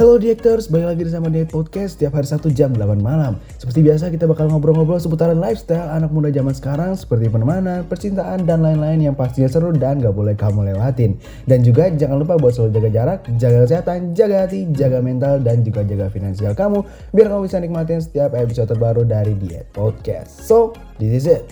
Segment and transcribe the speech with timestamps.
[0.00, 3.36] Halo Diectors, balik lagi sama Diet Podcast setiap hari Sabtu jam 8 malam.
[3.60, 8.64] Seperti biasa kita bakal ngobrol-ngobrol seputaran lifestyle anak muda zaman sekarang seperti pertemanan, percintaan, dan
[8.64, 11.20] lain-lain yang pastinya seru dan gak boleh kamu lewatin.
[11.44, 15.60] Dan juga jangan lupa buat selalu jaga jarak, jaga kesehatan, jaga hati, jaga mental, dan
[15.60, 16.80] juga jaga finansial kamu
[17.12, 20.48] biar kamu bisa nikmatin setiap episode terbaru dari Diet Podcast.
[20.48, 21.44] So, this is it.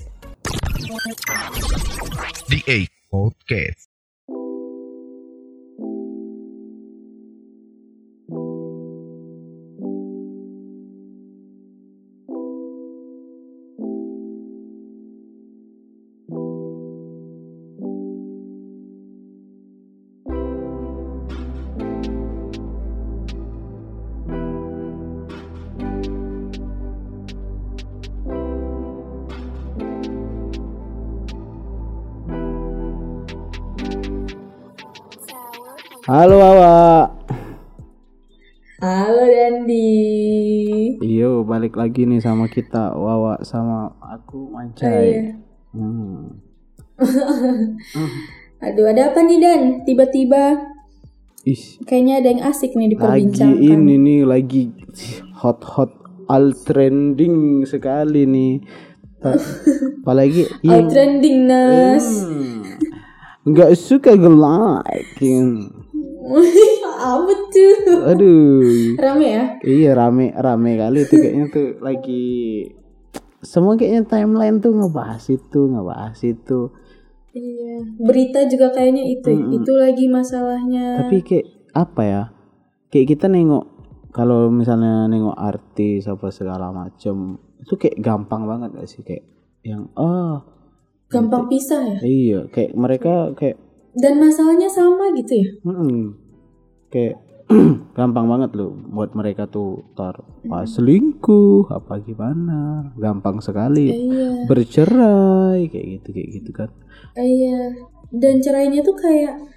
[2.49, 3.88] The Eight Podcast.
[36.09, 37.05] Halo Wawa.
[38.81, 39.93] Halo Dandi.
[41.05, 45.05] Iyo, balik lagi nih sama kita Wawa sama aku Oh, Mancai.
[45.05, 45.37] iya.
[45.77, 46.41] Hmm.
[48.65, 49.61] Aduh, ada apa nih Dan?
[49.85, 50.57] Tiba-tiba
[51.45, 53.69] Ih, kayaknya ada yang asik nih lagi diperbincangkan.
[53.79, 54.63] ini nih lagi
[55.39, 55.93] hot hot
[56.27, 58.65] all trending sekali nih
[60.03, 62.05] apalagi All trending nas.
[62.25, 62.65] Hmm.
[63.45, 65.21] nggak suka like
[67.17, 67.75] apa tuh?
[68.11, 69.45] aduh Rame ya?
[69.65, 72.27] iya rame rame kali itu kayaknya tuh lagi
[73.41, 76.75] semua kayaknya timeline tuh ngebahas itu ngebahas itu
[77.29, 77.85] Iya.
[78.03, 79.31] Berita juga kayaknya itu.
[79.31, 81.07] Itu lagi masalahnya.
[81.07, 82.23] tapi kayak apa ya
[82.91, 83.65] kayak kita nengok
[84.11, 89.25] kalau misalnya nengok artis apa segala macem itu kayak gampang banget gak sih kayak
[89.63, 90.41] yang oh
[91.13, 91.99] gampang pisah ya.
[92.03, 93.61] iya kayak mereka kayak
[93.93, 95.51] Dan masalahnya sama gitu ya.
[95.63, 96.03] mm,
[96.89, 97.17] kayak
[97.97, 104.45] gampang banget loh buat mereka tuh tar pas selingkuh apa gimana gampang sekali Iya.
[104.45, 106.69] bercerai kayak gitu kayak gitu kan
[107.15, 107.73] Iya.
[108.09, 109.49] Dan cerainya tuh kayak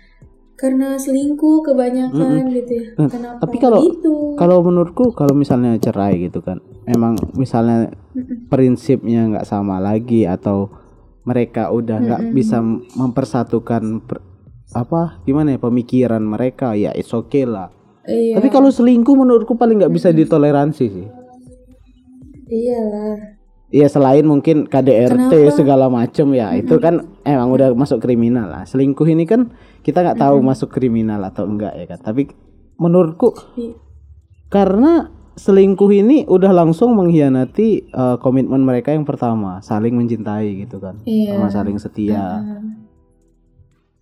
[0.55, 2.85] karena selingkuh kebanyakan gitu ya.
[2.95, 4.13] Nah, Kenapa tapi kalau- gitu?
[4.35, 7.89] kalau menurutku kalau misalnya cerai gitu kan emang misalnya
[8.47, 10.69] prinsipnya nggak sama lagi atau
[11.23, 12.59] mereka udah nggak bisa
[12.95, 14.23] mempersatukan per-
[14.71, 17.69] apa gimana ya pemikiran mereka ya it's okay lah
[18.01, 18.39] Iya.
[18.39, 21.07] tapi kalau selingkuh menurutku paling nggak bisa ditoleransi sih
[22.47, 23.37] Iyalah.
[23.69, 25.55] Iya selain mungkin KDRT Kenapa?
[25.55, 30.19] segala macem ya itu kan emang udah masuk kriminal lah selingkuh ini kan kita nggak
[30.19, 32.27] tahu masuk kriminal atau enggak ya kan tapi
[32.75, 33.79] menurutku Iya.
[34.49, 35.07] karena
[35.41, 41.33] selingkuh ini udah langsung mengkhianati eh, komitmen mereka yang pertama saling mencintai gitu kan Iya.
[41.33, 42.45] sama saling setia.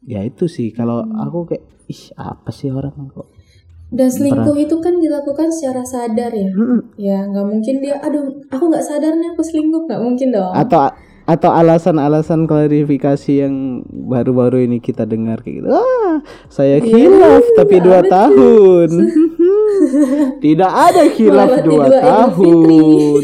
[0.01, 3.27] Ya itu sih kalau aku kayak ih apa sih orang kok?
[3.89, 6.49] Dan selingkuh itu kan dilakukan secara sadar ya.
[6.51, 6.93] Mm-mm.
[6.93, 9.85] Ya nggak mungkin dia, aduh aku nggak sadar nih aku selingkuh.
[9.85, 10.53] Nggak mungkin dong.
[10.53, 10.93] atau
[11.25, 16.17] atau alasan-alasan klarifikasi yang baru-baru ini kita dengar kayak gitu ah
[16.49, 18.89] saya khilaf tapi dua tahun
[20.43, 23.23] tidak ada khilaf Melewati dua tahun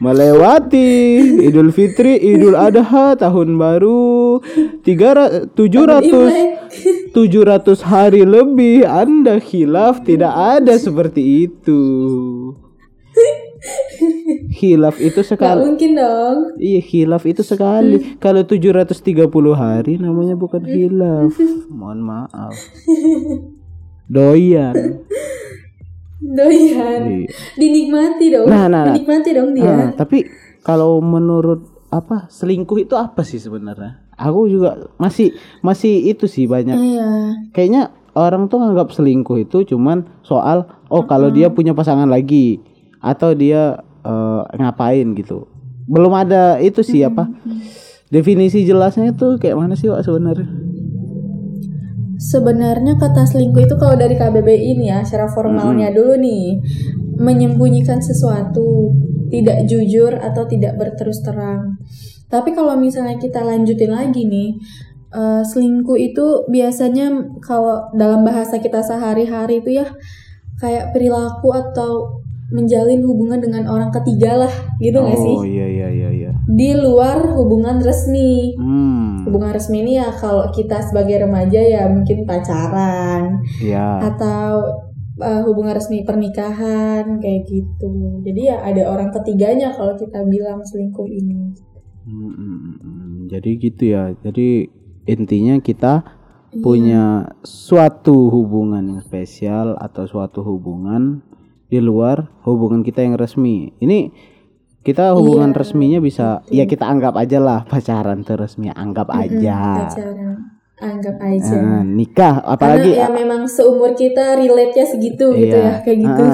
[0.00, 0.90] melewati
[1.44, 4.40] Idul Fitri Idul Adha tahun baru
[4.80, 5.12] tiga
[5.52, 6.60] tujuh ratus Imlek.
[7.10, 11.82] 700 hari lebih Anda khilaf tidak ada seperti itu
[14.50, 16.36] Khilaf itu sekali mungkin dong.
[16.56, 18.16] Iya khilaf itu sekali.
[18.16, 21.32] Kalau 730 hari namanya bukan khilaf.
[21.68, 22.56] Mohon maaf.
[24.14, 25.04] Doyan.
[26.20, 27.02] Doyan.
[27.24, 27.28] Iya.
[27.56, 28.46] Dinikmati dong.
[28.46, 28.94] Nah, nah, nah.
[28.94, 29.68] Dinikmati dong dia.
[29.68, 30.28] Ah, tapi
[30.60, 34.04] kalau menurut apa selingkuh itu apa sih sebenarnya?
[34.20, 35.32] Aku juga masih
[35.64, 36.76] masih itu sih banyak.
[36.76, 37.08] Iya.
[37.56, 37.82] Kayaknya
[38.12, 42.60] orang tuh nganggap selingkuh itu cuman soal oh kalau dia punya pasangan lagi
[43.00, 45.48] atau dia eh, ngapain gitu.
[45.88, 47.32] Belum ada itu sih apa?
[48.12, 50.46] Definisi jelasnya itu kayak mana sih Wak sebenarnya?
[52.20, 56.60] Sebenarnya kata selingkuh itu kalau dari KBBI ini ya, secara formalnya dulu nih,
[57.16, 58.92] menyembunyikan sesuatu,
[59.32, 61.80] tidak jujur atau tidak berterus terang.
[62.28, 64.52] Tapi kalau misalnya kita lanjutin lagi nih,
[65.16, 69.88] eh, selingkuh itu biasanya kalau dalam bahasa kita sehari-hari itu ya
[70.60, 72.20] kayak perilaku atau
[72.52, 75.36] menjalin hubungan dengan orang ketiga lah, gitu nggak sih?
[75.40, 76.29] Oh iya iya iya iya.
[76.48, 78.56] Di luar hubungan resmi.
[78.56, 79.24] Hmm.
[79.28, 84.00] Hubungan resmi ini ya kalau kita sebagai remaja ya mungkin pacaran Ya.
[84.00, 84.64] atau
[85.20, 88.24] uh, hubungan resmi pernikahan kayak gitu.
[88.24, 91.52] Jadi ya ada orang ketiganya kalau kita bilang selingkuh ini.
[92.08, 93.16] Hmm, hmm, hmm, hmm.
[93.28, 94.10] Jadi gitu ya.
[94.24, 94.66] Jadi
[95.06, 95.94] intinya kita
[96.50, 96.62] Iya.
[96.66, 97.04] punya
[97.46, 101.22] suatu hubungan yang spesial atau suatu hubungan
[101.70, 103.70] di luar hubungan kita yang resmi.
[103.78, 104.10] Ini
[104.80, 109.86] kita hubungan Iya, resminya bisa ya kita anggap aja lah pacaran tuh resmi, anggap aja.
[109.86, 110.36] Pacaran.
[110.80, 111.56] Anggap aja.
[111.60, 115.60] Nah, nikah Karena apalagi ya memang seumur kita relate-nya segitu gitu Iya.
[115.60, 116.24] ya, kayak gitu.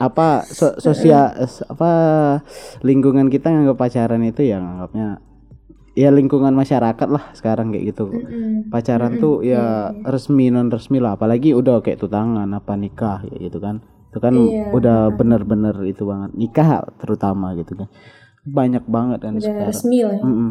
[0.00, 1.36] Apa so- sosial
[1.68, 1.90] apa
[2.80, 5.20] lingkungan kita nganggap pacaran itu ya nganggapnya
[5.92, 8.08] ya lingkungan masyarakat lah sekarang kayak gitu.
[8.08, 8.72] Mm-mm.
[8.72, 13.60] Pacaran tuh ya resmi non resmi lah apalagi udah kayak tunangan apa nikah kayak gitu
[13.60, 13.84] kan.
[14.10, 14.74] Itu kan Iya.
[14.74, 17.88] udah bener-bener itu banget nikah terutama gitu kan.
[18.42, 19.68] Banyak banget kan Udah sekarang.
[19.70, 20.18] resmi lah.
[20.18, 20.24] ya.
[20.26, 20.50] Mm-mm.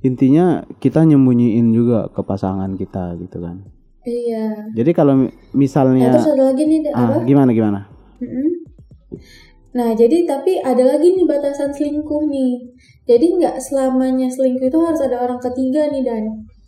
[0.00, 3.62] Intinya kita nyembunyiin juga ke pasangan kita gitu kan.
[4.02, 4.72] Iya.
[4.72, 7.22] Jadi kalau mi- Nah, misalnya terus ada lagi nih, ah apa?
[7.22, 7.80] gimana gimana?
[8.18, 8.48] Mm-mm.
[9.70, 12.74] Nah, jadi tapi ada lagi nih batasan selingkuh nih.
[13.06, 16.24] Jadi nggak selamanya selingkuh itu harus ada orang ketiga nih Dan.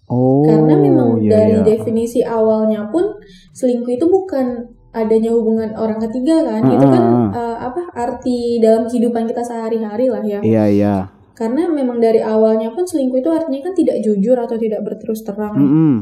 [0.07, 1.65] Oh, Karena memang iya, dari iya.
[1.65, 3.17] definisi awalnya pun
[3.57, 6.63] selingkuh itu bukan adanya hubungan orang ketiga kan.
[6.69, 10.41] Itu kan eh, apa arti dalam kehidupan kita sehari-hari lah ya.
[10.41, 10.97] Iya iya.
[11.33, 15.57] Karena memang dari awalnya pun selingkuh itu artinya kan tidak jujur atau tidak berterus terang.
[15.57, 15.95] Mm-mm.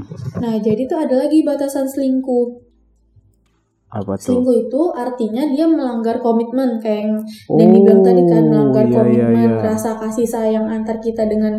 [0.43, 2.70] Nah, jadi tuh ada lagi batasan selingkuh.
[3.91, 4.39] Apa tuh?
[4.39, 7.15] Selingkuh itu artinya dia melanggar komitmen kayak yang
[7.51, 9.67] Oh, Denny bilang tadi kan melanggar iya, komitmen iya, iya.
[9.67, 11.59] rasa kasih sayang antar kita dengan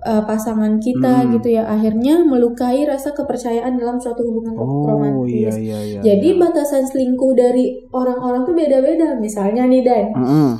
[0.00, 1.34] uh, pasangan kita Hmm.
[1.34, 5.34] gitu ya akhirnya melukai rasa kepercayaan dalam suatu hubungan Oh romantis.
[5.34, 6.00] iya iya iya.
[6.04, 6.38] Jadi iya.
[6.38, 9.18] batasan selingkuh dari orang-orang tuh beda-beda.
[9.18, 10.50] Misalnya nih Dan, Mm-mm.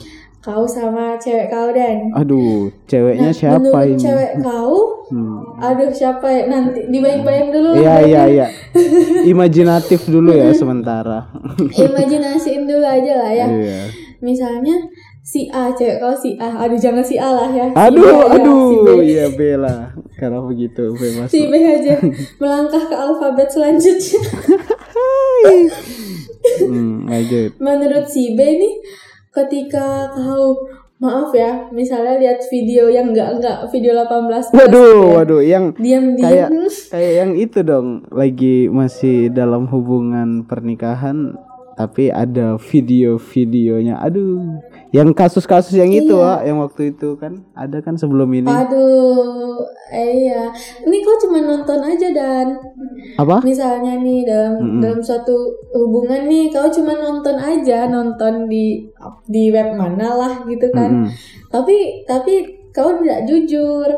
[0.46, 2.14] Kau sama cewek kau Dan.
[2.14, 3.98] Aduh, ceweknya Nah, siapa menurut ini?
[3.98, 4.74] cewek kau,
[5.06, 5.42] Hmm.
[5.58, 6.46] aduh siapa ya?
[6.46, 7.70] Nanti dibayang-bayang dulu.
[7.74, 8.46] Iya iya iya.
[9.26, 11.26] Imajinatif dulu ya sementara.
[11.58, 13.46] Imajinasiin dulu aja lah ya.
[13.50, 13.80] Iya.
[14.18, 14.78] Misalnya
[15.20, 17.66] si A cewek kau si A, aduh jangan si A lah ya.
[17.66, 18.88] Si Aduh B ya, aduh, si B.
[19.04, 19.76] iya Bella.
[20.14, 21.26] Karena begitu bebas.
[21.28, 21.98] Si B aja
[22.38, 24.22] melangkah ke alfabet selanjutnya.
[26.46, 27.58] Hmm, lanjut.
[27.58, 28.74] Menurut si B nih,
[29.36, 34.96] ketika kau maaf ya, misalnya lihat video yang enggak enggak video 18 plus Waduh, gitu
[34.96, 35.12] ya.
[35.12, 36.50] waduh, yang kayak diam-diam
[36.96, 41.36] kayak yang itu dong, lagi masih dalam hubungan pernikahan
[41.76, 44.00] tapi ada video-videonya.
[44.00, 46.22] Aduh, yang kasus-kasus yang itu, Iya.
[46.22, 48.46] Wak, yang waktu itu kan ada kan sebelum ini.
[48.46, 50.46] Aduh, eh, iya.
[50.80, 52.54] Ini kok cuma nonton aja dan
[53.16, 53.42] Apa?
[53.42, 54.80] misalnya nih dalam Mm-mm.
[54.80, 55.34] dalam suatu
[55.72, 58.86] hubungan nih kau cuma nonton aja, nonton di
[59.26, 61.04] di web mana lah gitu kan.
[61.04, 61.10] Mm-mm.
[61.48, 62.34] Tapi tapi
[62.70, 63.90] kau tidak jujur.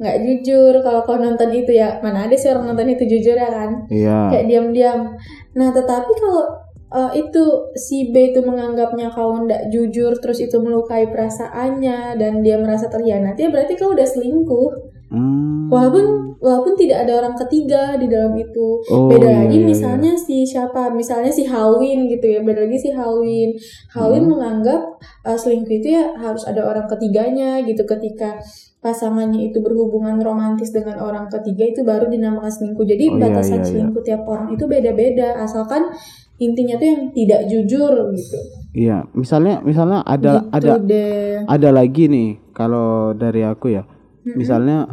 [0.00, 3.52] nggak jujur kalau kau nonton itu ya mana ada sih orang nonton itu jujur ya
[3.52, 4.32] kan Iya.
[4.32, 5.12] kayak diam-diam
[5.52, 6.48] nah tetapi kalau
[6.90, 7.44] eh, itu
[7.78, 13.46] si B itu menganggapnya kau nggak jujur terus itu melukai perasaannya dan dia merasa terhianati
[13.46, 14.92] ya berarti kau udah selingkuh.
[15.10, 15.66] Hmm.
[15.66, 18.80] walaupun walaupun tidak ada orang ketiga di dalam itu.
[18.88, 20.88] Oh, beda iya, lagi iya, misalnya si siapa?
[20.94, 22.40] Misalnya si Halloween gitu ya.
[22.40, 23.54] Beda lagi si Halloween.
[23.92, 24.32] Halloween Hmm.
[24.38, 24.80] menganggap
[25.26, 27.84] uh, selingkuh itu ya harus ada orang ketiganya gitu.
[27.84, 28.40] Ketika
[28.80, 32.86] pasangannya itu berhubungan romantis dengan orang ketiga itu baru dinamakan selingkuh.
[32.88, 33.68] Jadi Oh, iya, batasan iya, iya.
[33.68, 35.42] selingkuh tiap orang itu beda-beda.
[35.44, 35.92] Asalkan
[36.40, 38.38] intinya tuh yang tidak jujur gitu
[38.70, 41.42] Iya, misalnya misalnya ada Gitu ada deh.
[41.42, 43.82] ada lagi nih kalau dari aku ya.
[44.22, 44.86] Misalnya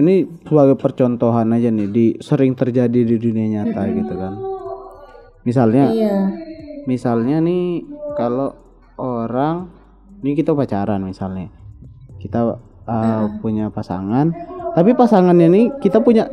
[0.00, 4.32] ini sebagai percontohan aja nih di sering terjadi di dunia nyata gitu kan.
[5.44, 6.16] Misalnya iya
[6.88, 7.84] misalnya nih
[8.16, 8.56] kalau
[8.96, 9.68] orang
[10.24, 11.52] ini kita pacaran misalnya.
[12.18, 12.40] Kita
[12.88, 14.32] uh, punya pasangan,
[14.72, 16.26] tapi pasangannya nih kita punya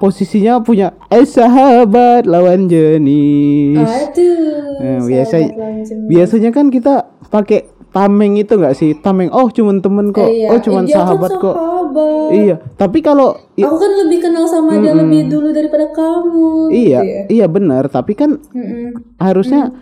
[0.00, 3.76] posisinya punya eh sahabat lawan jenis.
[3.78, 5.96] aduh Eh, sahabat biasa- lancem.
[6.08, 6.94] Biasanya kan kita
[7.28, 8.96] pakai tameng itu enggak sih?
[8.96, 10.24] Tameng oh cuman temen kok.
[10.24, 10.48] Eh, iya.
[10.48, 11.52] Oh cuman Eh, dia kan sahabat kok.
[11.52, 12.28] sahabat.
[12.32, 16.70] Iya, tapi kalau Aku kan lebih kenal sama dia lebih dulu daripada kamu.
[16.70, 17.22] iya, gitu ya.
[17.28, 19.18] iya benar, tapi kan Mm-mm.
[19.18, 19.74] harusnya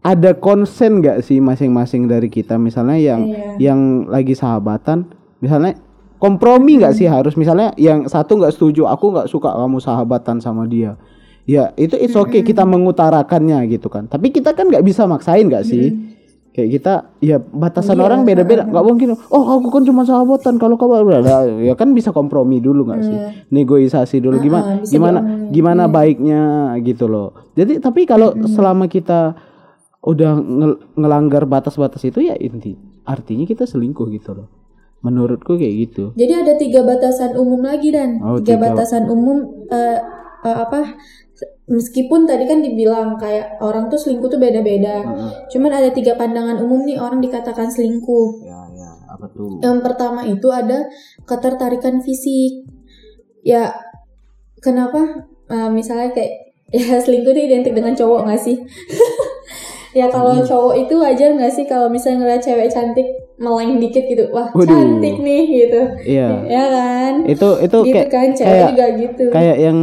[0.00, 3.70] ada konsen nggak sih masing-masing dari kita misalnya yang Iya.
[3.70, 5.06] yang lagi sahabatan
[5.38, 5.78] misalnya
[6.22, 7.34] kompromi nggak sih harus?
[7.34, 10.94] Misalnya yang satu nggak setuju aku nggak suka kamu sahabatan sama dia.
[11.42, 14.06] Ya itu it's okay kita mengutarakannya gitu kan.
[14.06, 15.90] Tapi kita kan nggak bisa maksain nggak sih?
[16.52, 18.62] Kayak kita ya batasan Iya, orang beda-beda.
[18.62, 19.08] nggak mungkin.
[19.34, 20.62] Oh aku kan cuma sahabatan.
[20.62, 23.18] Kalau kau Nah, ya kan bisa kompromi dulu nggak sih?
[23.50, 24.38] Negosiasi dulu.
[24.38, 24.78] Gimana Iya.
[24.78, 25.50] bisa gimana diomongin.
[25.50, 26.42] Gimana baiknya
[26.86, 27.34] gitu loh.
[27.58, 29.34] Jadi tapi kalau selama kita
[30.02, 32.74] udah ngel- ngelanggar batas-batas itu ya inti
[33.06, 34.61] artinya kita selingkuh gitu loh
[35.02, 36.04] menurutku kayak gitu.
[36.14, 38.22] Jadi ada tiga batasan umum lagi dan.
[38.22, 38.62] Oh, tiga, tiga.
[38.70, 39.98] batasan umum eh,
[40.46, 40.96] eh, apa
[41.66, 45.02] meskipun tadi kan dibilang kayak orang tuh selingkuh tuh beda-beda.
[45.50, 48.46] Cuman ada tiga pandangan umum nih orang dikatakan selingkuh.
[48.46, 49.58] Ya, ya, apa tuh?
[49.58, 50.86] yang pertama itu ada
[51.26, 52.62] ketertarikan fisik.
[53.42, 53.74] Ya
[54.62, 55.26] kenapa?
[55.50, 58.56] Eh, misalnya kayak ya selingkuh itu identik dengan cowok nggak sih
[59.92, 64.24] ya kalau cowok itu wajar nggak sih kalau misalnya ngeliat cewek cantik meleng dikit gitu
[64.30, 64.70] wah Waduh.
[64.70, 66.28] cantik nih gitu Iya.
[66.46, 69.78] ya kan Itu itu gitu kayak kan cewek kayak juga gitu kayak yang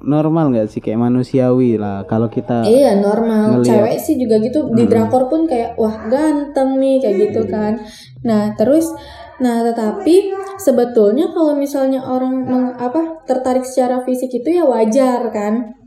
[0.00, 3.66] normal nggak sih kayak manusiawi lah kalau kita Iya normal, ngeliat.
[3.66, 7.78] cewek sih juga gitu di drakor pun kayak wah ganteng nih kayak gitu kan.
[8.20, 8.90] Nah terus,
[9.38, 15.79] nah tetapi sebetulnya kalau misalnya orang meng- apa tertarik secara fisik itu ya wajar kan.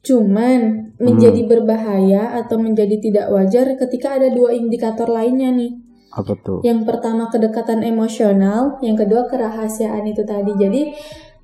[0.00, 5.72] Cuman menjadi berbahaya atau menjadi tidak wajar ketika ada dua indikator lainnya nih.
[6.10, 6.58] apa tuh?
[6.66, 10.50] Yang pertama kedekatan emosional, yang kedua kerahasiaan itu tadi.
[10.58, 10.90] Jadi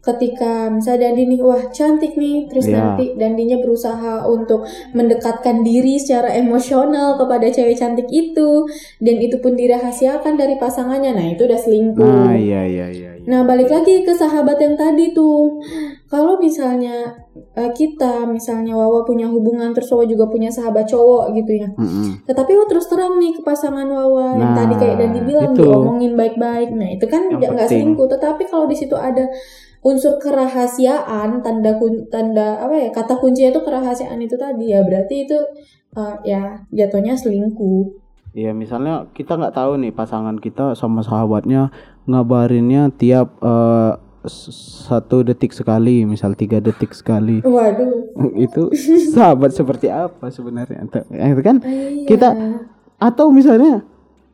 [0.03, 2.79] ketika misalnya Dandi nih wah cantik nih, terus Iya.
[2.79, 8.67] nanti Dandinya berusaha untuk mendekatkan diri secara emosional kepada cewek cantik itu
[8.99, 11.15] dan itu pun dirahasiakan dari pasangannya.
[11.15, 12.03] Nah, itu udah selingkuh.
[12.03, 13.11] Nah, iya iya iya.
[13.27, 15.59] Nah, balik lagi ke sahabat yang tadi tuh.
[16.07, 17.11] Kalau misalnya
[17.53, 21.69] eh, kita, misalnya Wawa punya hubungan, terus Wawa juga punya sahabat cowok gitu ya.
[21.75, 22.23] Mm-mm.
[22.23, 25.61] Tetapi Wawa terus terang nih ke pasangan Wawa yang Nah, tadi kayak dan dibilang itu.
[25.61, 26.71] diomongin baik-baik.
[26.71, 28.07] Nah, itu kan Yang nggak selingkuh.
[28.07, 29.27] Tetapi kalau di situ ada
[29.83, 32.89] unsur kerahasiaan, tanda kun- tanda apa ya?
[32.91, 34.87] Kata kuncinya itu kerahasiaan itu tadi ya.
[34.87, 35.39] Berarti itu
[35.99, 38.07] eh, ya jatuhnya selingkuh.
[38.37, 41.73] Iya misalnya kita nggak tahu nih pasangan kita sama sahabatnya
[42.07, 44.51] ngabarinnya tiap eh, s-
[44.85, 47.39] satu detik sekali, misal tiga detik sekali.
[47.41, 48.15] Waduh.
[48.47, 48.71] itu
[49.11, 50.83] sahabat seperti apa sebenarnya?
[50.83, 52.07] Itu- Itu kan Iya.
[52.07, 52.29] kita
[52.97, 53.85] atau misalnya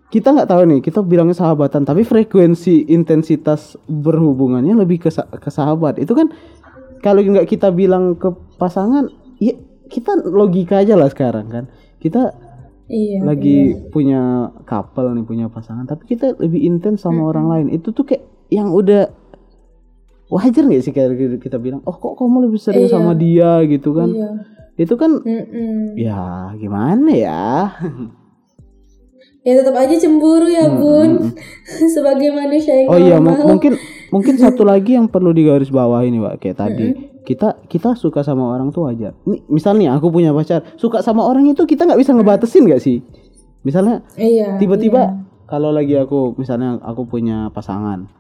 [0.09, 5.97] kita nggak tahu nih kita bilangnya sahabatan tapi frekuensi intensitas berhubungannya lebih ke, ke sahabat
[5.97, 6.29] itu kan
[7.01, 9.57] kalau nggak kita bilang ke pasangan ya
[9.89, 11.65] kita logika aja lah sekarang kan
[11.97, 12.37] kita
[12.85, 13.23] Iya.
[13.23, 13.57] lagi
[13.89, 14.21] punya
[14.63, 17.67] couple nih punya pasangan tapi kita lebih intens sama orang lain.
[17.71, 19.09] Itu tuh kayak yang udah
[20.29, 22.93] wajar nggak sih kayak kita bilang oh kok kamu lebih sering Iya.
[22.93, 23.61] sama dia?
[23.65, 24.09] gitu kan.
[24.09, 24.31] Iya.
[24.75, 25.95] itu kan Mm-mm.
[25.95, 26.21] ya
[26.55, 27.69] gimana ya?
[29.43, 31.35] Ya tetap aja cemburu ya bun.
[31.95, 33.47] Sebagai manusia yang Hmm, oh iya normal.
[33.49, 33.73] mungkin
[34.09, 36.89] mungkin satu lagi yang perlu digaris bawahi nih pak kayak tadi
[37.23, 40.63] kita kita suka sama orang tuh wajar nih misalnya aku punya pacar.
[40.75, 42.99] Suka sama orang itu kita nggak bisa ngebatasin nggak sih?
[43.63, 48.11] Misalnya Iya tiba-tiba kalau lagi aku misalnya aku punya pasangan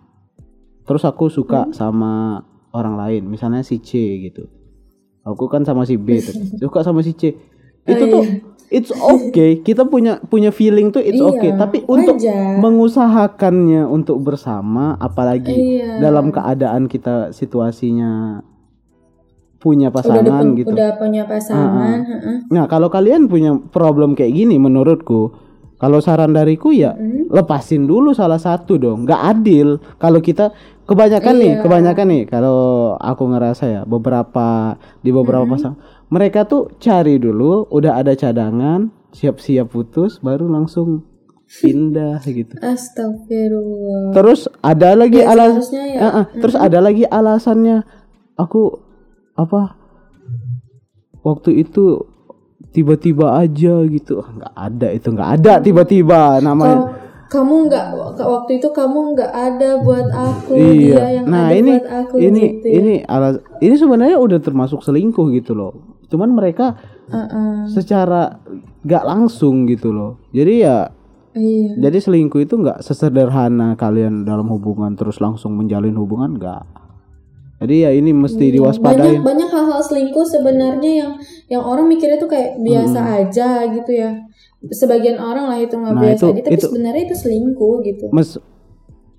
[0.83, 3.91] terus aku suka sama orang lain misalnya si C
[4.23, 4.47] gitu.
[5.23, 6.35] Aku kan sama si B tuh.
[6.67, 7.31] Suka sama si C.
[7.83, 8.23] Itu tuh
[8.69, 9.59] it's okay.
[9.59, 11.51] Kita punya punya feeling tuh it's Iya, okay.
[11.55, 12.59] Tapi untuk wajar.
[12.59, 16.03] mengusahakannya untuk bersama apalagi Iya.
[16.03, 18.43] dalam keadaan kita situasinya
[19.62, 22.37] punya udah, pasangan dipun- gitu udah punya pasangan heeh.
[22.50, 25.31] Nah, kalau kalian punya problem kayak gini menurutku,
[25.78, 29.02] kalau saran dariku ya lepasin dulu salah satu dong.
[29.02, 30.50] Nggak adil kalau kita
[30.83, 31.61] kebanyakan nih, Iya.
[31.61, 32.61] kebanyakan nih kalau
[32.95, 39.66] aku ngerasa ya beberapa di beberapa pasangan mereka tuh cari dulu, udah ada cadangan, siap-siap
[39.66, 41.07] putus baru langsung
[41.49, 42.59] pindah gitu.
[42.59, 45.99] Astagfirullah Terus ada lagi Ya, alas seharusnya ya.
[46.00, 46.25] Ah, ah.
[46.33, 47.76] terus ada lagi alasannya
[48.35, 48.62] aku
[49.37, 49.77] apa
[51.23, 52.12] waktu itu
[52.73, 54.25] tiba-tiba aja gitu.
[54.25, 56.99] Ah, nggak ada itu nggak ada tiba-tiba namanya.
[57.29, 57.87] Kamu nggak
[58.21, 62.15] waktu itu kamu nggak ada buat aku dia iya yang nah ada ini buat aku
[62.21, 62.75] ini gitu ya.
[62.77, 63.35] ini alas
[63.65, 65.73] ini sebenarnya udah termasuk selingkuh gitu loh.
[66.12, 66.77] Cuman mereka
[67.09, 67.73] Heeh.
[67.73, 68.37] secara
[68.85, 70.21] nggak langsung gitu loh.
[70.29, 70.93] Jadi ya
[71.33, 71.73] iya.
[71.89, 76.82] jadi selingkuh itu nggak sesederhana kalian dalam hubungan terus langsung menjalin hubungan nggak
[77.62, 81.12] jadi ya ini mesti Iya, diwaspadain banyak banyak hal-hal selingkuh sebenarnya yang
[81.49, 84.11] yang orang mikirnya tuh kayak biasa aja gitu ya.
[84.64, 86.14] Sebagian orang lah itu nggak Nah, biasa.
[86.19, 88.04] itu- aja tapi itu- sebenarnya itu selingkuh gitu.
[88.11, 88.31] Mes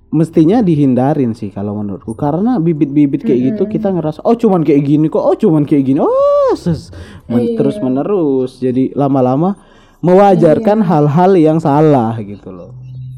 [0.09, 2.13] mestinya dihindarin sih kalau menurutku.
[2.13, 5.99] Karena bibit-bibit kayak gitu kita ngerasa oh cuman kayak gini kok oh cuman kayak gini.
[5.99, 6.93] Oh ses.
[7.25, 8.57] Men- terus menerus.
[8.57, 9.57] Jadi lama-lama
[9.99, 12.71] mewajarkan hal-hal yang salah gitu loh.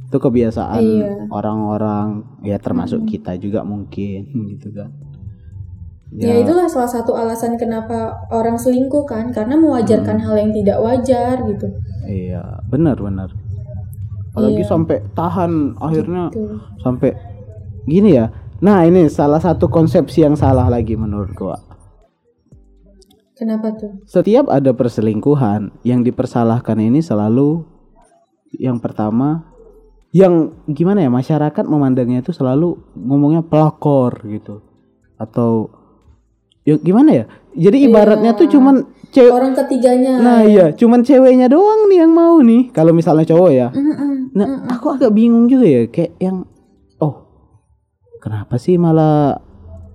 [0.06, 1.10] Itu kebiasaan Iya.
[1.30, 2.08] orang-orang.
[2.42, 4.90] Ya termasuk kita juga mungkin gitu kan
[6.22, 6.42] ya.
[6.42, 11.68] itulah salah satu alasan kenapa orang selingkuh kan karena mewajarkan hal yang tidak wajar gitu.
[12.08, 13.30] Iya benar benar.
[14.36, 16.60] Apalagi sampai tahan akhirnya Tuh.
[16.84, 17.16] sampai
[17.88, 18.32] gini ya.
[18.60, 21.56] Nah ini salah satu konsepsi yang salah lagi menurut gua
[23.36, 23.92] kenapa tuh?
[24.08, 27.68] Setiap ada perselingkuhan, yang dipersalahkan ini selalu
[28.56, 29.44] yang pertama
[30.16, 34.64] yang gimana ya masyarakat memandangnya itu selalu ngomongnya pelakor gitu.
[35.20, 35.76] Atau
[36.66, 37.26] ya gimana ya?
[37.56, 37.88] Jadi Iya.
[37.88, 38.76] ibaratnya tuh cuman
[39.14, 40.20] cewek orang ketiganya.
[40.20, 42.74] Nah iya cuman ceweknya doang nih yang mau nih.
[42.76, 43.68] Kalau misalnya cowok ya.
[43.72, 44.36] Mm-mm.
[44.36, 46.44] nah aku agak bingung juga ya kayak yang
[47.00, 47.24] oh
[48.20, 49.40] kenapa sih malah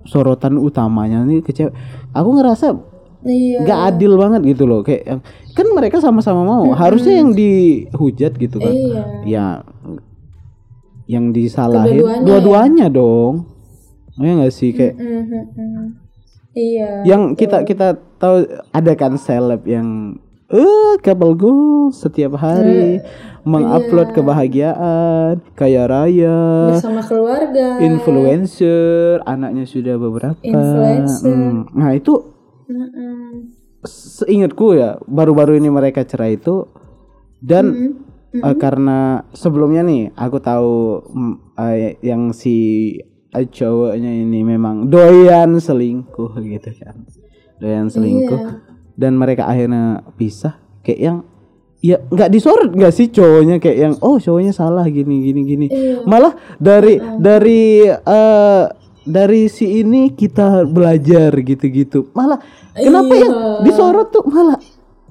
[0.09, 1.75] sorotan utamanya nih ke cewek?
[2.09, 2.73] Aku ngerasa
[3.29, 3.61] iya.
[3.61, 5.21] nggak adil banget gitu loh kayak
[5.53, 6.73] kan mereka sama-sama mau.
[6.73, 8.73] Harusnya yang dihujat gitu kan.
[8.73, 9.01] Iya.
[9.29, 9.45] Ya
[11.05, 13.45] yang disalahin dua-duanya dong.
[14.17, 16.01] Ya nggak sih kayak Mm-mm.
[16.55, 20.19] Iya yang kita kita tahu ada kan seleb yang
[20.51, 22.99] eh couple goals setiap hari
[23.47, 24.15] mengupload iya.
[24.15, 26.39] kebahagiaan kaya raya
[26.75, 31.31] bersama keluarga influencer anaknya sudah beberapa Influencer.
[31.31, 32.13] Hmm, nah itu
[32.69, 33.49] Mm-mm.
[33.87, 36.67] seingatku ya baru-baru ini mereka cerai itu
[37.41, 37.97] dan
[38.31, 38.47] Mm-hmm.
[38.47, 42.95] eh, karena sebelumnya nih aku tahu mm, eh, yang si
[43.31, 47.07] cowoknya ini memang doyan selingkuh gitu kan.
[47.57, 48.39] Doyan selingkuh.
[48.39, 48.69] Iya.
[48.91, 50.59] dan mereka akhirnya pisah.
[50.83, 51.17] Kayak yang
[51.81, 53.57] ya nggak disorot nggak sih cowoknya?
[53.57, 55.65] Kayak yang oh cowoknya salah gini gini gini.
[55.71, 56.03] Iya.
[56.05, 58.63] malah dari dari eh
[59.01, 62.11] dari si ini kita belajar gitu-gitu.
[62.13, 62.37] Malah
[62.75, 63.21] kenapa Iya.
[63.25, 63.33] yang
[63.65, 64.23] disorot tuh?
[64.27, 64.59] Malah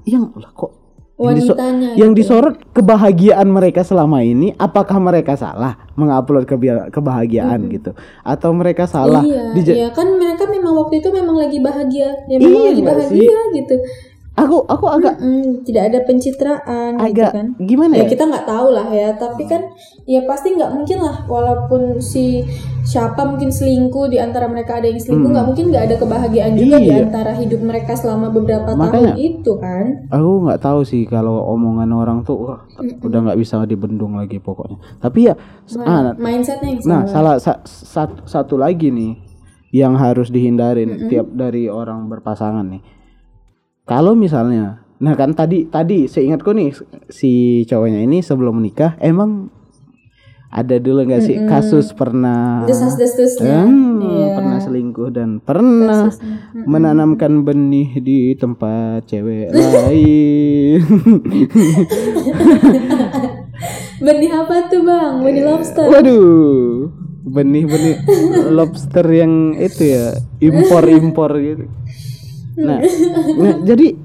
[0.07, 0.80] yang lah kok
[1.21, 1.57] yang, diso-
[1.95, 7.93] yang disorot kebahagiaan mereka selama ini apakah mereka salah mengupload kebia- kebahagiaan gitu?
[8.25, 12.09] Atau mereka salah iya, iya kan mereka memang waktu itu memang lagi bahagia.
[12.25, 13.21] Ya memang Iya lagi nggak sih?
[13.21, 13.75] bahagia gitu
[14.41, 17.47] aku aku agak Mm, tidak ada pencitraan gitu agak kan.
[17.57, 18.09] gimana ya ya?
[18.09, 19.61] kita nggak tahu lah ya tapi kan
[20.03, 22.41] ya pasti nggak mungkin lah walaupun si
[22.81, 26.77] siapa mungkin selingkuh di antara mereka ada yang selingkuh nggak mungkin nggak ada kebahagiaan juga
[26.77, 27.05] di Iya.
[27.05, 29.85] antara hidup mereka selama beberapa Makanya- tahun itu kan.
[30.09, 32.59] aku nggak tahu sih kalau omongan orang tuh wah,
[32.99, 34.81] udah nggak bisa dibendung lagi pokoknya.
[34.97, 39.13] Tapi ya s- ah, mindsetnya yang nah salah sa- satu, satu lagi nih
[39.71, 42.81] yang harus dihindarin tiap dari orang berpasangan nih
[43.91, 46.69] kalau misalnya nah kan tadi tadi seingatku nih
[47.09, 49.49] si cowoknya ini sebelum menikah emang
[50.47, 54.27] ada dulu nggak sih kasus pernah desas-desusnya Hmm, Iya.
[54.33, 56.09] pernah selingkuh dan pernah
[56.57, 60.81] menanamkan benih di tempat cewek lain.
[64.01, 66.89] benih apa tuh bang benih lobster Waduh,
[67.23, 67.95] benih-benih
[68.49, 70.05] lobster yang itu ya
[70.41, 71.65] impor-impor gitu.
[72.59, 72.79] Nah,
[73.39, 73.95] nah jadi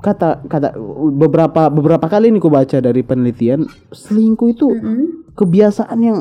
[0.00, 0.78] kata kata
[1.12, 4.68] beberapa beberapa kali nih ku baca dari penelitian selingkuh itu
[5.34, 6.18] kebiasaan yang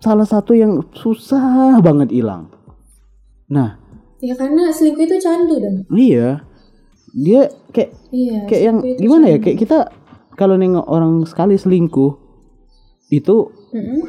[0.00, 2.48] salah satu yang susah banget hilang.
[3.52, 3.76] Nah,
[4.18, 6.42] ya karena selingkuh itu candu dan iya.
[7.10, 9.38] Dia kayak iya kayak yang selingkuh itu gimana ya?
[9.42, 9.78] Kayak kita
[10.38, 12.16] kalau nengok orang sekali selingkuh
[13.10, 13.36] itu
[13.74, 14.00] Mm-mm.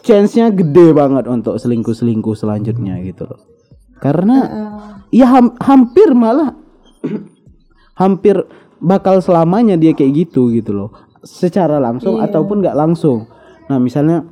[0.00, 3.53] chance-nya gede banget untuk selingkuh-selingkuh selanjutnya gitu loh.
[3.98, 4.70] Karena Uh,
[5.10, 6.52] ya ham- hampir malah
[8.00, 8.36] hampir
[8.78, 10.90] bakal selamanya dia kayak gitu gitu loh.
[11.24, 12.28] Secara langsung Iya.
[12.28, 13.30] ataupun nggak langsung.
[13.66, 14.28] Nah, misalnya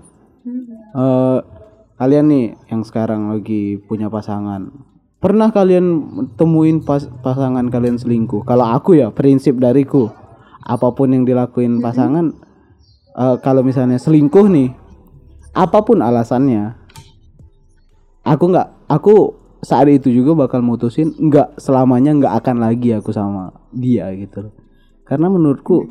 [0.92, 1.38] eh
[1.96, 4.68] kalian nih yang sekarang lagi punya pasangan.
[5.22, 5.86] Pernah kalian
[6.34, 8.42] temuin pas pasangan kalian selingkuh?
[8.42, 10.10] Kalau aku ya prinsip dariku
[10.60, 12.34] apa pun yang dilakuin pasangan
[13.14, 14.74] eh, kalau misalnya selingkuh nih
[15.54, 16.74] apa pun alasannya
[18.22, 19.14] aku nggak aku
[19.62, 24.52] saat itu juga bakal mutusin nggak selamanya nggak akan lagi aku sama dia gitu loh.
[25.02, 25.86] Karena menurutku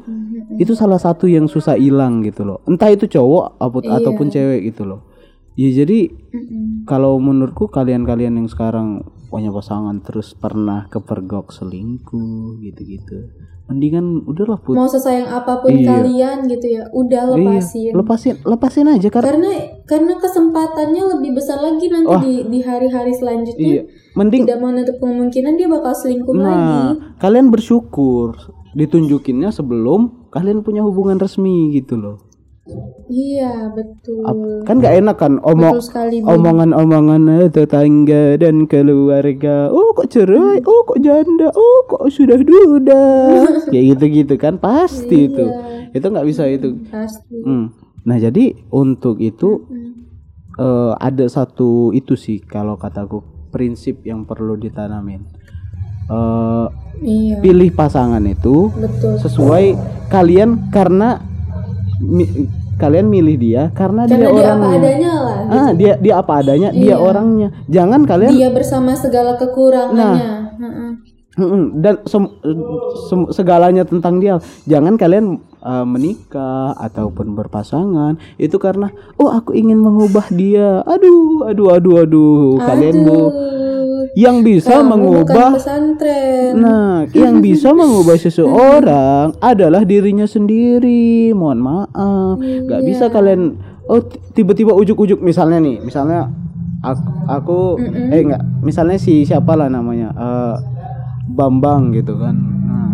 [0.57, 2.59] itu salah satu yang susah hilang gitu loh.
[2.67, 4.01] Entah itu cowok aput- Iya.
[4.01, 5.07] ataupun cewek gitu loh.
[5.55, 6.09] Ya jadi
[6.83, 13.31] kalau menurutku kalian-kalian yang sekarang punya pasangan terus pernah kepergok selingkuh gitu-gitu
[13.71, 15.87] mendingan udahlah put mau sesayang apa pun Iya.
[15.87, 19.51] kalian gitu ya udah lepasin Iya, lepasin lepasin aja karena karena
[19.87, 22.19] karena kesempatannya lebih besar lagi nanti Wah.
[22.19, 27.47] di di hari-hari selanjutnya iya mending tidak menutup kemungkinan dia bakal selingkuh lagi Nah, kalian
[27.47, 28.35] bersyukur
[28.75, 32.19] ditunjukinnya sebelum kalian punya hubungan resmi gitu loh.
[33.09, 35.81] Iya betul Ap- Kan nggak enak kan omong
[36.23, 39.73] omongan-omongan eh, tetangga dan keluarga.
[39.73, 40.61] Oh kok cerai?
[40.63, 41.49] Oh kok janda?
[41.51, 43.03] Oh kok sudah duda?
[43.73, 45.45] Kayak gitu-gitu kan pasti itu.
[45.91, 46.77] Itu nggak bisa itu.
[46.87, 47.73] pasti Hmm.
[48.05, 49.65] Nah jadi untuk itu
[50.61, 55.25] eh, ada satu itu sih kalau kataku prinsip yang perlu ditanamin.
[56.11, 56.67] Eh,
[57.01, 59.65] iya pilih pasangan itu betul sesuai
[60.11, 61.30] kalian karena
[62.01, 64.77] mi- kalian milih dia karena, karena dia dia apa orangnya.
[64.79, 66.95] adanya lah ah, dia dia apa adanya, dia Iya.
[66.97, 67.47] orangnya.
[67.67, 70.29] Jangan kalian dia bersama segala kekurangannya.
[71.31, 72.27] Mm-mm, dan sem-
[73.07, 74.35] sem- segalanya tentang dia.
[74.65, 81.71] Jangan kalian uh, menikah ataupun berpasangan itu karena oh aku ingin mengubah dia aduh aduh
[81.71, 83.31] aduh aduh kalian bu Aduh,
[84.15, 86.51] yang bisa kamu mengubah pesantren.
[86.59, 91.31] Nah, yang bisa mengubah seseorang adalah dirinya sendiri.
[91.31, 93.55] Mohon maaf, nggak bisa kalian.
[93.87, 93.99] Oh,
[94.35, 96.31] tiba-tiba ujuk-ujuk misalnya nih, misalnya
[96.79, 97.59] aku, aku
[98.11, 100.55] eh nggak, misalnya si siapa lah namanya, eh,
[101.31, 102.35] Bambang gitu kan.
[102.35, 102.91] Nah,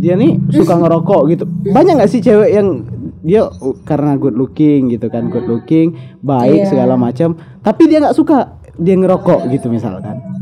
[0.00, 1.44] dia nih suka ngerokok gitu.
[1.72, 2.84] Banyak nggak sih cewek yang
[3.24, 6.68] dia uh, karena good looking gitu kan, good looking, baik Iya.
[6.68, 10.33] segala macam, tapi dia nggak suka dia ngerokok gitu misalkan.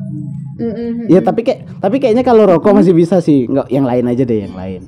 [0.63, 1.11] Mm-mm.
[1.11, 3.51] Ya tapi kayak tapi kayaknya kalau rokok masih bisa sih.
[3.51, 4.83] Enggak yang lain aja deh yang lain.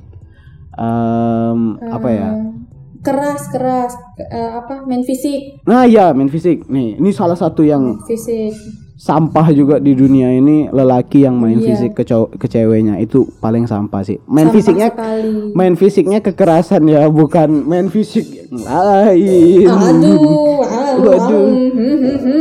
[0.75, 1.59] Em,
[1.91, 2.31] apa ya?
[3.05, 6.71] Keras keras Eh, apa main fisik Nah ya main fisik.
[6.71, 8.55] Nih ini salah satu yang fisik.
[8.95, 11.67] Sampah juga di dunia ini lelaki yang main Iya.
[11.69, 14.23] fisik ke cow- ke ceweknya itu paling sampah sih.
[14.25, 15.31] Main Sampah fisiknya sekali.
[15.51, 19.67] main fisiknya kekerasan ya bukan main fisik lain.
[19.67, 21.47] Aduh, aduh.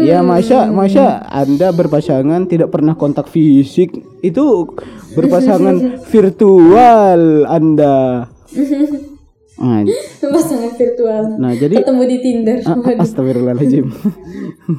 [0.01, 4.67] Ya Masya, Masya Anda berpasangan tidak pernah kontak fisik Itu
[5.11, 5.75] berpasangan
[6.11, 8.27] virtual Anda
[9.63, 9.85] Nah,
[10.33, 11.23] pasangan virtual.
[11.37, 12.57] nah jadi Ketemu di Tinder.
[12.65, 13.85] Ah, Astagfirullahaladzim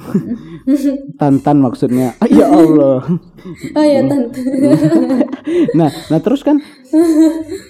[1.21, 3.05] Tantan maksudnya Ah, Ya Allah
[3.79, 4.41] Oh ya tante.
[5.79, 6.59] Nah, nah terus kan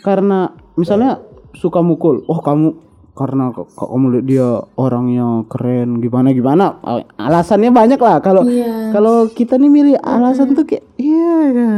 [0.01, 1.21] Karena misalnya
[1.53, 2.73] suka mukul Oh kamu
[3.15, 6.83] karena kok kamu lihat dia orangnya keren gimana gimana
[7.15, 8.91] alasannya banyak lah kalau Iya.
[8.91, 11.73] kalau kita nih milih alasan tuh kayak iya ya,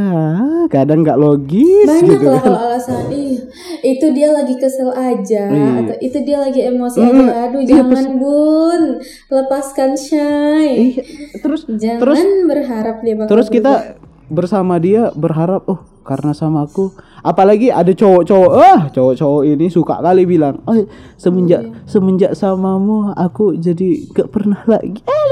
[0.67, 3.37] kadang nggak logis Banyak gitu lah kan kalau alasan Ih,
[3.85, 5.69] itu dia lagi kesel aja Iya.
[5.85, 7.33] atau itu dia lagi emosi Mm, aja.
[7.47, 8.83] Aduh, iya, jangan Bun.
[9.29, 10.97] Lepaskan Shay.
[10.97, 11.03] Iya,
[11.37, 13.93] terus Jangan terus berharap dia bakal terus kita
[14.27, 16.91] bersama dia berharap oh karena sama aku.
[17.19, 20.63] Apalagi ada cowok-cowok ah cowok-cowok ini suka kali bilang.
[20.63, 20.75] Oh
[21.15, 21.71] semenjak Iya.
[21.83, 25.03] semenjak samamu aku jadi gak pernah lagi.
[25.03, 25.27] Eh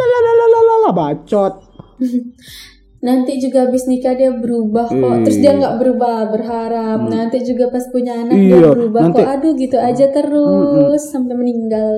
[0.96, 1.54] bacot.
[3.06, 5.16] Nanti juga habis nikah dia berubah kok.
[5.28, 7.06] Terus dia nggak berubah berharap.
[7.06, 8.62] Nanti juga pas punya anak dia Hmm.
[8.64, 9.30] Iya, berubah nanti- kok.
[9.30, 11.96] Aduh gitu aja terus sampai meninggal.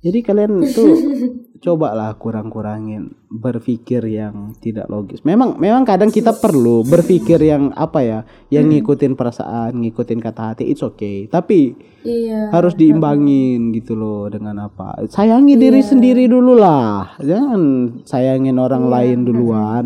[0.00, 0.94] Jadi kalian tuh
[1.58, 5.20] cobalah kurang-kurangin berpikir yang tidak logis.
[5.20, 10.64] Memang memang kadang kita perlu berpikir yang apa ya yang ngikutin perasaan ngikutin kata hati
[10.66, 11.26] it's okay.
[11.26, 15.04] Tapi iya harus diimbangin gitu loh dengan apa.
[15.06, 15.88] Sayangi diri Iya.
[15.88, 17.16] sendiri dulu lah.
[17.18, 17.60] Jangan
[18.02, 19.84] sayangin orang lain duluan.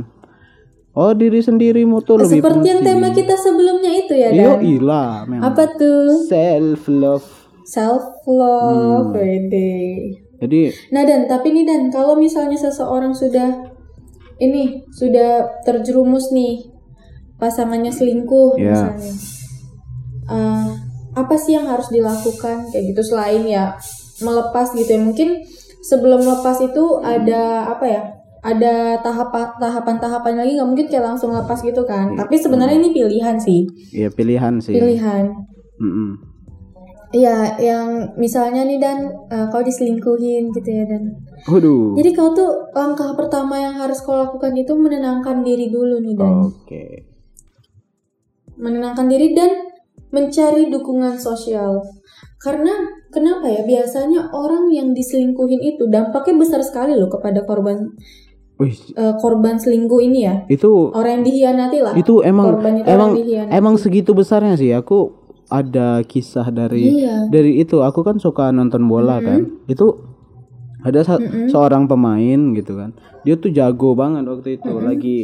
[0.90, 4.66] Oh diri sendiri mau tuh lebih seperti yang tema kita sebelumnya itu ya Yo Dan?
[4.68, 5.44] ilah memang.
[5.46, 6.26] Apa tuh?
[6.26, 7.26] Self love
[7.62, 8.34] self Hmm.
[8.34, 9.78] love wede
[10.40, 13.70] jadi nah dan tapi nih dan kalau misalnya seseorang sudah
[14.40, 16.64] ini sudah terjerumus nih
[17.36, 18.72] pasangannya selingkuh Ya.
[18.72, 19.12] misalnya
[20.30, 20.68] Eh,
[21.18, 22.70] apa sih yang harus dilakukan?
[22.70, 23.74] Kayak gitu selain ya
[24.22, 25.02] melepas gitu ya.
[25.02, 25.42] Mungkin
[25.82, 28.02] sebelum lepas itu ada apa ya
[28.40, 32.14] ada tahap tahapan-tahapan lagi nggak mungkin kayak langsung lepas gitu kan.
[32.14, 33.66] Tapi sebenarnya ini pilihan sih.
[33.90, 34.70] Ya pilihan sih.
[34.70, 35.34] Pilihan.
[35.82, 36.29] Mm-mm.
[37.10, 41.18] Iya, yang misalnya nih dan eh, kau diselingkuhin gitu ya dan.
[41.50, 41.98] Waduh.
[41.98, 46.34] Jadi kau tuh langkah pertama yang harus kau lakukan itu menenangkan diri dulu nih dan
[46.46, 46.84] Oke.
[48.54, 49.50] menenangkan diri dan
[50.14, 51.82] mencari dukungan sosial.
[52.38, 52.72] Karena
[53.10, 57.90] kenapa ya biasanya orang yang diselingkuhin itu dampaknya besar sekali loh kepada korban
[58.60, 60.34] Wih, eh, korban selingkuh ini ya.
[60.46, 61.94] itu Orang yang dihianati lah.
[61.96, 63.10] itu emang Korban itu emang
[63.48, 65.19] emang segitu besarnya sih aku
[65.50, 67.26] ada kisah dari Iya.
[67.26, 67.82] dari itu.
[67.82, 69.50] Aku kan suka nonton bola kan.
[69.66, 69.98] Itu
[70.80, 72.94] ada sa- seorang pemain gitu kan.
[73.20, 74.70] Dia tuh jago banget waktu itu.
[74.72, 75.16] Lagi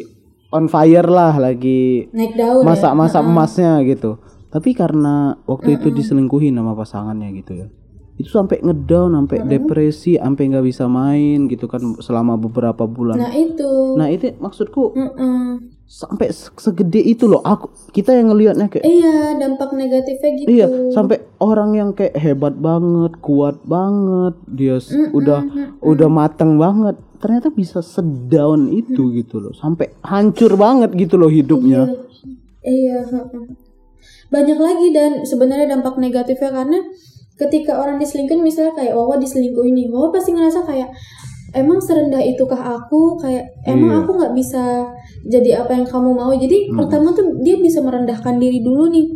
[0.48, 2.64] on fire lah lagi Naik daun ya.
[2.64, 4.18] masa-masa emasnya gitu.
[4.46, 7.68] Tapi karena waktu itu diselingkuhin sama pasangannya gitu ya
[8.16, 13.30] itu sampai ngedown sampai depresi sampai nggak bisa main gitu kan selama beberapa bulan Nah
[13.30, 13.70] itu.
[13.94, 15.68] nah itu maksudku Mm-mm.
[15.84, 20.48] sampai se- segede itu loh aku kita yang ngelihatnya kayak Iya dampak negatifnya gitu.
[20.48, 25.44] iya sampai orang yang kayak hebat banget kuat banget dia s- udah
[25.78, 31.84] udah matang banget ternyata bisa sedown itu gitu loh sampai hancur banget gitu loh hidupnya
[32.60, 32.98] Iya.
[33.04, 33.44] heeh.
[34.26, 36.82] Banyak lagi dan sebenarnya dampak negatifnya karena
[37.36, 40.88] ketika orang diselingkuhin misalnya kayak Wawa diselingkuhin nih, Wawa pasti ngerasa kayak
[41.52, 43.98] emang serendah itukah aku kayak emang Iya.
[43.98, 44.64] aku nggak bisa
[45.24, 46.30] jadi apa yang kamu mau.
[46.30, 49.08] Jadi pertama tuh dia bisa merendahkan diri dulu nih.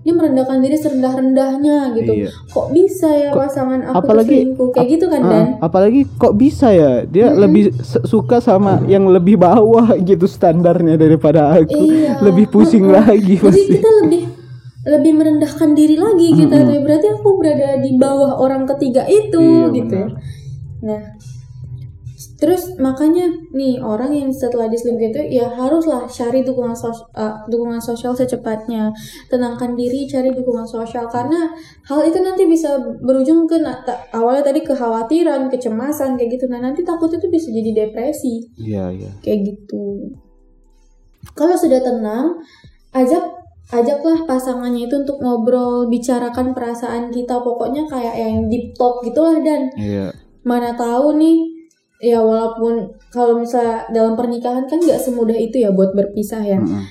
[0.00, 2.12] Dia merendahkan diri serendah-rendahnya gitu.
[2.16, 2.30] Iya.
[2.46, 5.46] Kok bisa ya pasangan aku apalagi- selingkuh kayak gitu kan Ah, Dan?
[5.58, 11.50] apalagi kok bisa ya dia lebih se- suka sama yang lebih bawah gitu standarnya daripada
[11.52, 12.22] aku Iya.
[12.22, 14.22] lebih pusing lagi Jadi pasti kita lebih
[14.86, 19.74] lebih merendahkan diri lagi kita tuh berarti aku berada di bawah orang ketiga itu Iya,
[19.74, 20.14] gitu benar.
[20.76, 21.02] Nah,
[22.36, 27.80] terus makanya nih orang yang setelah diselingkuh itu ya haruslah cari dukungan sos- eh, dukungan
[27.80, 28.92] sosial secepatnya,
[29.26, 31.50] tenangkan diri, cari dukungan sosial karena
[31.84, 33.56] hal itu nanti bisa berujung ke
[34.12, 36.46] awalnya tadi kekhawatiran, kecemasan kayak gitu.
[36.46, 39.10] Nah nanti takut itu bisa jadi depresi Iya, iya.
[39.20, 40.12] kayak gitu.
[41.32, 42.36] Kalau sudah tenang,
[42.94, 43.24] ajak
[43.72, 49.66] ajaklah pasangannya itu untuk ngobrol, bicarakan perasaan kita, pokoknya kayak yang deep talk gitulah dan
[49.74, 50.14] Iya.
[50.46, 51.36] mana tahu nih
[51.98, 56.60] ya walaupun kalau misalnya dalam pernikahan kan nggak semudah itu ya buat berpisah ya.
[56.60, 56.84] Mm-mm.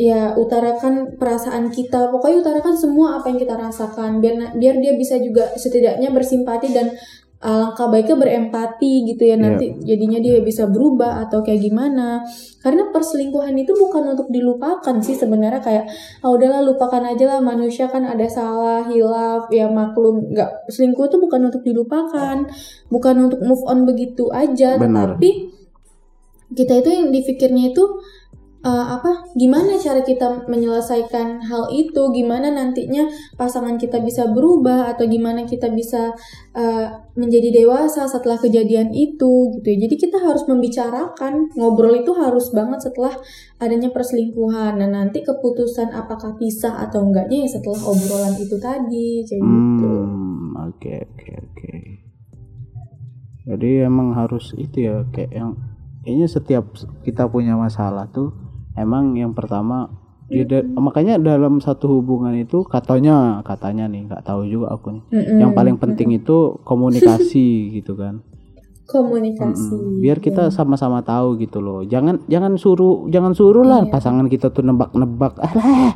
[0.00, 5.20] Ya utarakan perasaan kita, pokoknya utarakan semua apa yang kita rasakan biar biar dia bisa
[5.20, 6.94] juga setidaknya bersimpati dan
[7.40, 12.20] alangkah baiknya berempati gitu ya nanti jadinya dia bisa berubah atau kayak gimana.
[12.60, 15.84] Karena perselingkuhan itu bukan untuk dilupakan sih sebenarnya kayak
[16.20, 20.36] ah udahlah lupakan aja lah manusia kan ada salah hilaf ya maklum.
[20.36, 22.36] Nggak selingkuh itu bukan untuk dilupakan
[22.92, 25.16] bukan untuk move on begitu aja Benar.
[25.16, 25.30] tetapi
[26.50, 27.84] kita itu yang dipikirnya itu
[28.60, 32.12] eh, apa gimana cara kita menyelesaikan hal itu?
[32.12, 33.08] Gimana nantinya
[33.40, 36.12] pasangan kita bisa berubah atau gimana kita bisa
[36.52, 39.88] eh, menjadi dewasa setelah kejadian itu gitu ya.
[39.88, 43.16] Jadi kita harus membicarakan ngobrol itu harus banget setelah
[43.56, 44.76] adanya perselingkuhan.
[44.76, 49.88] Nah nanti keputusan apakah pisah atau enggaknya ya setelah obrolan itu tadi kayak gitu.
[49.88, 51.72] Hmm, oke oke oke.
[53.50, 55.56] Jadi emang harus itu ya kayak yang
[56.04, 56.64] kayaknya setiap
[57.02, 58.49] kita punya masalah tuh
[58.80, 59.92] emang yang pertama
[60.26, 65.02] ya da- makanya dalam satu hubungan itu katanya katanya nih nggak tahu juga aku nih.
[65.10, 65.38] Mm-mm.
[65.38, 68.22] Yang paling penting itu komunikasi gitu kan.
[68.86, 70.00] komunikasi Mm-mm.
[70.00, 71.82] Biar kita sama-sama tahu gitu loh.
[71.84, 73.90] Jangan jangan suruh jangan suruh lah Iya.
[73.90, 75.34] pasangan kita tuh nebak-nebak.
[75.36, 75.94] Alah,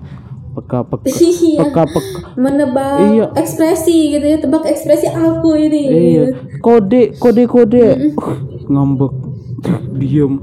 [0.55, 1.59] peka peka Iya.
[1.65, 3.27] peka peka menebak Iya.
[3.35, 6.25] ekspresi gitu ya tebak ekspresi aku ini Iya,
[6.59, 7.83] kode kode kode
[8.15, 9.11] Uh, ngambek
[9.99, 10.39] diem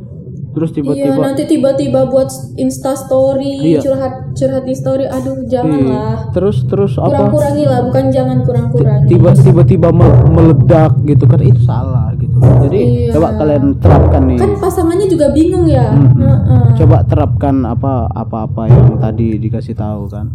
[0.52, 3.80] terus Iya tiba-tiba nanti tiba-tiba buat insta story Iya.
[3.80, 5.48] curhat curhat di story aduh Iya.
[5.54, 11.40] janganlah terus terus apa kurang-kurangi lah bukan jangan kurang-kurangi tiba tiba-tiba me- meledak gitu kan
[11.40, 13.12] itu salah gitu jadi Iya.
[13.12, 16.20] coba kalian terapkan nih kan pasangannya juga bingung ya Mm-mm.
[16.20, 16.64] Heeh.
[16.78, 20.28] coba terapkan apa apa-apa yang tadi dikasih tahu kan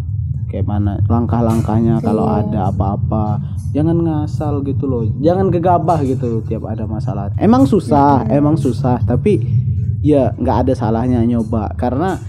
[0.46, 2.40] kayak mana langkah-langkahnya kalau Iya.
[2.42, 3.24] ada apa-apa
[3.72, 9.42] jangan ngasal gitu loh jangan gegabah gitu tiap ada masalah emang susah emang susah tapi
[10.06, 12.22] ya nggak ada salahnya nyoba karena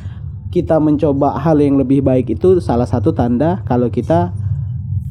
[0.49, 4.33] kita mencoba hal yang lebih baik itu salah satu tanda kalau kita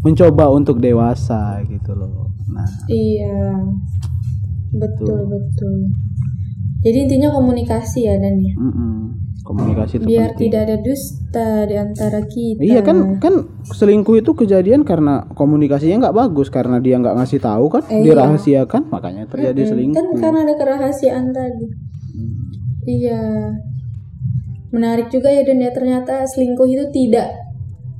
[0.03, 3.55] mencoba untuk dewasa gitu loh nah iya
[4.73, 5.75] betul betul
[6.83, 8.95] jadi intinya komunikasi ya dan ya mm-mm.
[9.43, 10.41] komunikasi itu biar penting.
[10.47, 13.35] tidak ada dusta di antara kita Iya kan kan
[13.67, 18.15] selingkuh itu kejadian karena komunikasinya nggak bagus karena dia nggak ngasih tahu kan Eh, iya.
[18.15, 19.71] dirahasiakan makanya terjadi Mm-mm.
[19.71, 19.97] selingkuh.
[19.97, 21.67] kan karena ada kerahasiaan tadi
[22.87, 23.21] iya.
[24.69, 25.71] Menarik juga ya dan ya.
[25.71, 27.29] Ternyata selingkuh itu tidak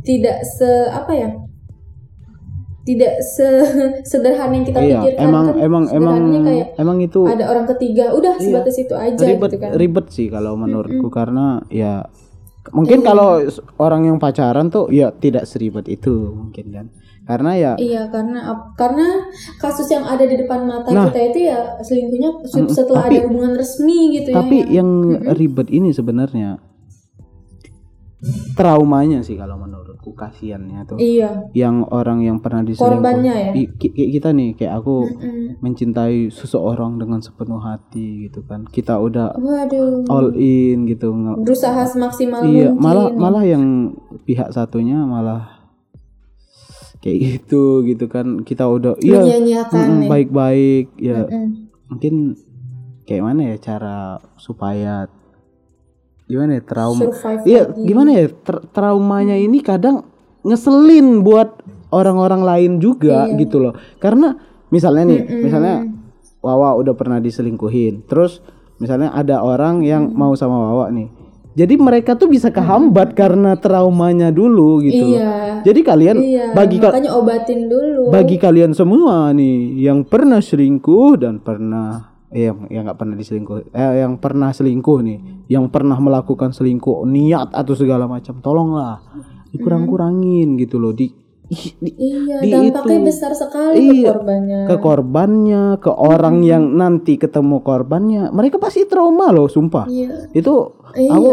[0.01, 1.31] tidak se apa ya?
[2.83, 3.47] Tidak se
[4.11, 5.21] sederhana yang kita Iya pikirkan.
[5.21, 8.45] emang kan emang emang kayak emang itu ada orang ketiga udah Iya.
[8.47, 9.71] sebatas itu aja ribet gitu kan.
[9.75, 12.07] ribet sih kalau menurutku karena ya
[12.69, 16.87] mungkin kalau s- orang yang pacaran tuh ya tidak seribet itu mungkin kan
[17.27, 18.39] karena ya Iya karena
[18.75, 21.11] karena kasus yang ada di depan mata Nah.
[21.11, 22.31] kita itu ya selingkuhnya
[22.71, 24.79] setelah Tapi- ada hubungan resmi gitu tapi ya.
[24.79, 24.89] yang
[25.33, 26.63] ribet ini sebenarnya
[28.57, 31.53] traumanya sih kalau menurutku kasihannya tuh Iya.
[31.53, 33.51] yang orang yang pernah diselingkuh Korbannya ya?
[33.77, 35.61] Kayak kita nih kayak aku Mm-mm.
[35.61, 40.09] mencintai seseorang dengan sepenuh hati gitu kan kita udah Waduh.
[40.09, 42.81] all in gitu Berusaha semaksimal iya mungkin.
[42.81, 43.15] malah ya.
[43.15, 43.65] malah yang
[44.25, 45.56] pihak satunya malah
[47.07, 49.63] kayak gitu gitu kan kita udah iya ya.
[50.05, 51.71] baik-baik ya Mm-mm.
[51.87, 52.35] mungkin
[53.03, 53.99] kayak mana ya cara
[54.35, 55.07] supaya
[56.27, 57.87] gimana ya trauma Survive iya lagi.
[57.87, 60.03] gimana ya tra- traumanya ini kadang
[60.43, 63.39] ngeselin buat orang-orang lain juga Iya.
[63.39, 64.35] gitu loh karena
[64.69, 65.41] misalnya nih Mm-mm.
[65.41, 65.77] misalnya
[66.43, 68.43] Wawa udah pernah diselingkuhin terus
[68.77, 71.09] misalnya ada orang yang mau sama Wawa nih
[71.57, 75.17] jadi mereka tuh bisa kehambat karena traumanya dulu gitu.
[75.17, 75.65] Iya.
[75.65, 78.13] jadi kalian Iya, bagi ka- makanya obatin dulu.
[78.13, 83.73] bagi kalian semua nih yang pernah selingkuh dan pernah eh, yang yang nggak pernah diselingkuh
[83.73, 89.01] eh yang pernah selingkuh nih yang pernah melakukan selingkuh niat atau segala macam tolonglah
[89.51, 91.09] dikurang-kurangin gitu loh di
[91.47, 93.07] di- Iya, di dampaknya itu.
[93.07, 94.61] besar sekali ke Iya, korbannya.
[94.67, 99.87] ke korbannya, ke orang yang nanti ketemu korbannya, mereka pasti trauma loh, sumpah.
[99.87, 100.31] Iya.
[100.33, 101.31] Itu Iya, aku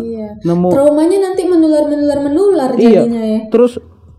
[0.00, 0.28] iya.
[0.40, 3.04] nemu Traumanya nanti menular menular menular Iya.
[3.04, 3.40] jadinya ya.
[3.48, 3.76] terus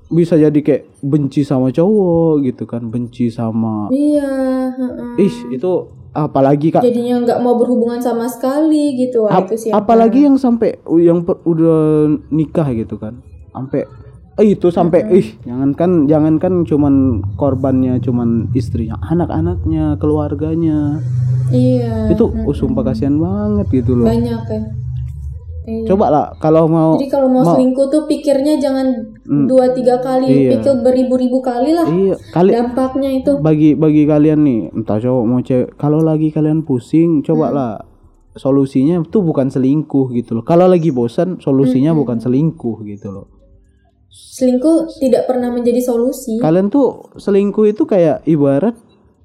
[0.08, 4.30] bisa jadi kayak benci sama cowok gitu kan, benci sama Iya,
[4.70, 5.24] heeh.
[5.24, 5.72] ih itu
[6.12, 9.24] apalagi kak Jadinya nggak mau berhubungan sama sekali gitu.
[9.26, 11.80] Ap- itu yang apalagi yang sampai yang per- udah
[12.30, 13.88] nikah gitu kan, sampai
[14.40, 21.04] itu sampai ih jangankan jangankan cuman korbannya cuman istrinya, anak-anaknya, keluarganya.
[21.52, 22.16] Iya.
[22.16, 24.08] itu oh, sumpah kasihan banget gitu loh.
[24.08, 24.62] banyak ya.
[25.62, 25.94] Iya.
[25.94, 28.88] Coba lah kalau mau Jadi kalau mau, selingkuh tuh pikirnya jangan
[29.46, 30.40] dua tiga kali, Hmm.
[30.48, 30.52] Iya.
[30.58, 33.32] pikir beribu-ribu kali lah iya kali dampaknya itu.
[33.44, 37.72] bagi bagi kalian nih entah cowok mau cewek kalau lagi kalian pusing coba lah
[38.40, 43.41] solusinya tuh bukan selingkuh gitu loh kalau lagi bosan solusinya bukan selingkuh gitu loh
[44.12, 46.36] Selingkuh tidak pernah menjadi solusi.
[46.38, 48.76] kalian tuh selingkuh itu kayak ibarat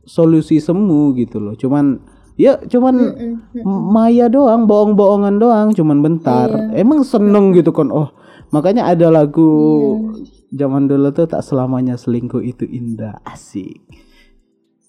[0.05, 1.99] solusi semu gitu loh cuman
[2.33, 3.33] ya cuman Mm-mm.
[3.59, 8.15] m- maya doang bohong-bohongan doang cuman bentar emang seneng gitu kan oh
[8.49, 9.51] makanya ada lagu
[10.49, 13.83] zaman dulu tuh tak selamanya selingkuh itu indah asik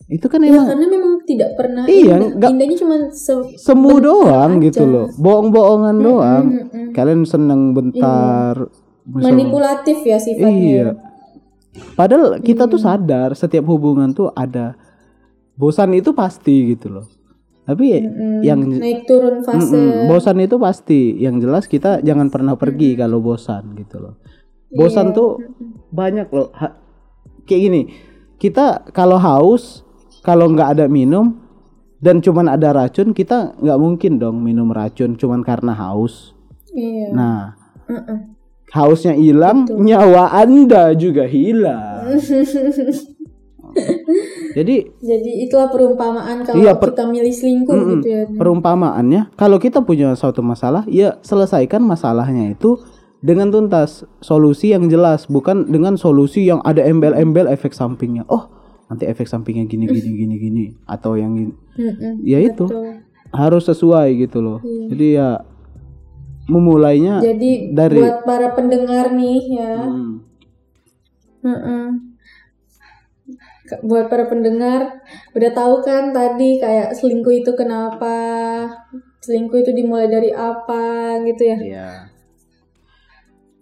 [0.08, 2.30] itu kan Ya emang karena memang tidak pernah Iya, indah.
[2.38, 4.64] nggak- Indahnya cuma se- semu doang aja.
[4.64, 6.94] gitu loh bohong-bohongan doang mm-mm.
[6.94, 8.70] kalian seneng bentar
[9.08, 10.52] manipulatif ya sifatnya.
[10.52, 10.88] iya.
[11.94, 14.74] Padahal kita tuh sadar setiap hubungan tuh ada
[15.54, 17.06] bosan itu pasti gitu loh.
[17.64, 19.76] Tapi Mm, yang naik turun fase.
[19.76, 21.16] Mm-mm, bosan itu pasti.
[21.16, 24.16] Yang jelas kita jangan pernah pergi kalau bosan gitu loh.
[24.70, 25.16] Bosan Iya.
[25.16, 25.30] tuh
[25.90, 26.50] banyak loh.
[26.54, 26.76] Ha-
[27.44, 27.82] kayak gini
[28.38, 29.82] kita kalau haus
[30.20, 31.40] kalau nggak ada minum
[31.98, 36.36] dan cuman ada racun kita nggak mungkin dong minum racun cuman karena haus.
[36.70, 37.10] Iya.
[37.10, 37.40] nah
[37.88, 38.37] Mm-mm.
[38.70, 42.08] Hausnya hilang nyawa anda juga hilang
[44.54, 48.22] jadi Jadi itulah perumpamaan kalau Iya, per- kita milih selingkuh gitu ya.
[48.32, 52.82] perumpamaannya kalau kita punya suatu masalah ya selesaikan masalahnya itu
[53.18, 58.50] dengan tuntas solusi yang jelas bukan dengan solusi yang ada embel-embel efek sampingnya oh
[58.88, 61.54] nanti efek sampingnya gini gini gini gini atau yang gini.
[61.76, 62.14] Mm-mm.
[62.24, 63.06] ya itu Betul.
[63.30, 65.30] harus sesuai gitu loh jadi ya
[66.48, 70.14] memulainya Jadi dari buat para pendengar nih ya, Hmm.
[71.44, 71.86] Mm-mm.
[73.68, 78.64] Ke- buat para pendengar udah tahu kan tadi kayak selingkuh itu kenapa,
[79.20, 81.90] selingkuh itu dimulai dari apa gitu ya, Iya.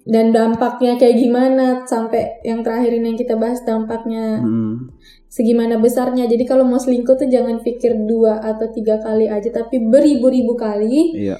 [0.05, 4.93] dan dampaknya kayak gimana sampai yang terakhir ini yang kita bahas dampaknya Mm.
[5.25, 6.29] segimana besarnya.
[6.29, 11.17] Jadi kalau mau selingkuh tuh jangan pikir dua atau tiga kali aja, tapi beribu-ribu kali.
[11.17, 11.37] Iya.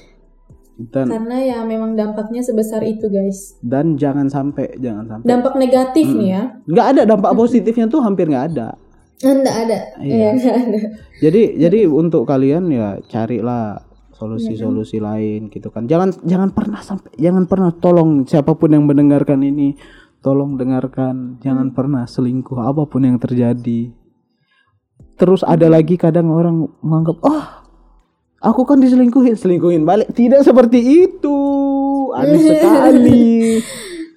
[0.76, 3.56] Dan Karena ya memang dampaknya sebesar itu guys.
[3.64, 6.42] dan jangan sampai jangan sampai Dampak negatif nih ya.
[6.68, 8.76] nggak ada dampak positifnya tuh hampir nggak ada.
[9.24, 9.78] Enggak ada.
[9.96, 10.12] Iya.
[10.12, 10.78] Iya, enggak ada.
[11.24, 13.80] Jadi jadi untuk kalian ya carilah
[14.12, 15.88] solusi-solusi lain gitu kan.
[15.88, 19.72] Jangan jangan pernah sampai jangan pernah tolong siapa pun yang mendengarkan ini
[20.20, 23.92] tolong dengarkan jangan pernah selingkuh apa pun yang terjadi.
[25.16, 27.44] Terus ada lagi kadang orang menganggap oh
[28.46, 31.38] aku kan diselingkuhin selingkuhin balik tidak seperti itu
[32.14, 33.26] aneh sekali.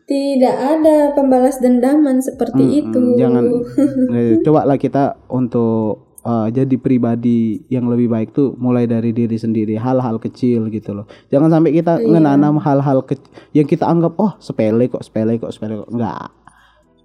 [0.09, 3.01] Tidak ada pembalas dendaman seperti Mm-mm, itu.
[3.21, 3.45] Jangan
[4.17, 9.37] eh, coba lah kita untuk uh, jadi pribadi yang lebih baik tuh mulai dari diri
[9.37, 11.05] sendiri, hal-hal kecil gitu loh.
[11.29, 13.21] Jangan sampai kita menanam hal-hal ke-
[13.53, 15.93] yang kita anggap oh sepele kok, sepele kok, sepele kok.
[15.93, 16.33] Enggak.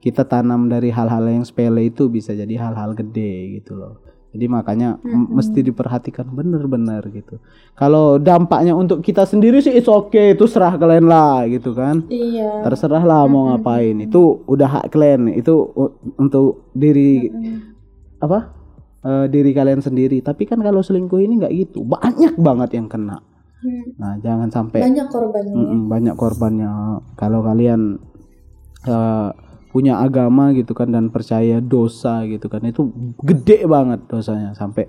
[0.00, 4.00] Kita tanam dari hal-hal yang sepele itu bisa jadi hal-hal gede gitu loh.
[4.35, 7.38] Jadi makanya m- mesti diperhatikan bener-bener gitu.
[7.73, 12.61] Kalau dampaknya untuk kita sendiri sih it's okay, itu serah kalian lah gitu kan Iya.
[12.62, 15.55] terserah lah mau ngapain itu udah hak kalian itu
[16.16, 17.31] untuk diri
[18.18, 18.51] apa
[19.01, 23.20] Eh, diri kalian sendiri tapi kan kalau selingkuh ini nggak gitu banyak banget yang kena
[23.61, 23.85] Hmm.
[23.94, 25.53] nah jangan sampai Banyak korbannya.
[25.53, 25.57] ya.
[25.59, 26.70] Mm-mm, banyak korbannya
[27.14, 28.01] kalau kalian
[28.83, 29.29] eh,
[29.74, 32.62] punya agama gitu kan dan percaya dosa gitu kan.
[32.62, 34.87] Itu gede banget dosanya sampai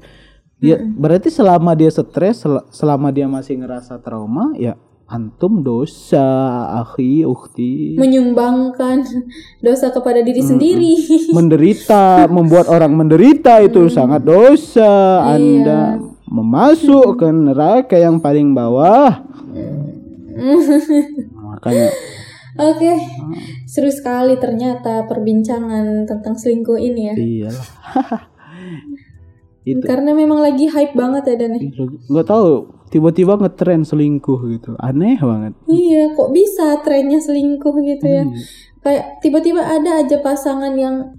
[0.61, 6.25] ya berarti selama dia stres sel- selama dia masih ngerasa trauma ya antum dosa
[6.81, 9.05] akhi ukti Menyumbangkan
[9.61, 10.93] dosa kepada diri sendiri.
[11.37, 15.21] menderita membuat orang menderita itu sangat dosa.
[15.29, 19.21] Anda memasuk ke neraka yang paling bawah.
[21.53, 21.89] Makanya
[22.57, 22.91] Oke,
[23.65, 27.15] seru sekali ternyata perbincangan tentang selingkuh ini ya.
[27.15, 27.67] iyalah
[29.65, 31.57] itu Karena memang lagi hype banget ya Dan.
[32.05, 32.47] nggak tahu
[32.87, 38.23] tiba-tiba ngetren selingkuh gitu aneh banget Iya, kok bisa trennya selingkuh gitu ya?
[38.23, 38.33] Hmm.
[38.79, 41.17] kayak tiba-tiba ada aja pasangan yang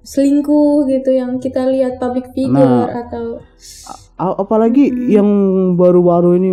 [0.00, 2.54] selingkuh gitu yang kita lihat public figure
[2.86, 3.02] Nah.
[3.02, 3.42] atau
[4.16, 5.26] apalagi yang
[5.74, 6.50] baru-baru ini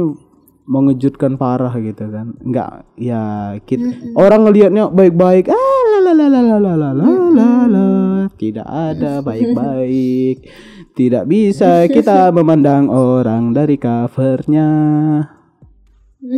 [0.63, 2.35] mengejutkan parah gitu kan.
[2.39, 4.15] Nggak ya kita mm-hmm.
[4.15, 6.13] orang ngelihatnya baik-baik ah la
[8.37, 10.37] tidak ada baik-baik.
[10.93, 14.69] Tidak bisa kita memandang orang dari covernya.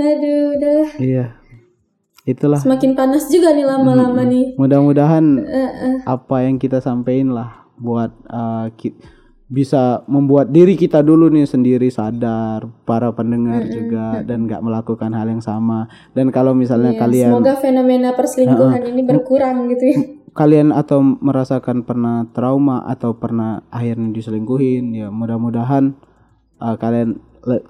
[0.00, 1.40] Aduh udah iya.
[2.28, 2.60] Itulah.
[2.60, 4.60] Semakin panas juga nih lama-lama nih.
[4.60, 5.96] Mudah-mudahan uh, uh.
[6.04, 9.19] apa yang kita sampaikan lah buat uh, kita
[9.50, 15.26] bisa membuat diri kita dulu nih sendiri sadar para pendengar juga dan nggak melakukan hal
[15.26, 15.90] yang sama.
[16.14, 19.98] Dan kalau misalnya Ya, kalian semoga fenomena perselingkuhan ini berkurang gitu ya.
[20.38, 25.98] kalian atau merasakan pernah trauma atau pernah akhirnya diselingkuhin ya mudah-mudahan
[26.62, 27.18] uh, kalian